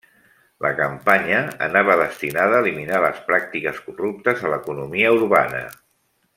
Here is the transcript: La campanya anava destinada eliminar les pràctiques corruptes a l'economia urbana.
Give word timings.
La 0.65 0.69
campanya 0.77 1.41
anava 1.65 1.97
destinada 1.99 2.63
eliminar 2.65 3.03
les 3.05 3.21
pràctiques 3.29 3.85
corruptes 3.91 4.45
a 4.49 4.55
l'economia 4.55 5.17
urbana. 5.23 5.65